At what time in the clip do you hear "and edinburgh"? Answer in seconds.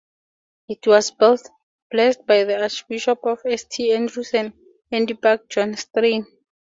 4.33-5.41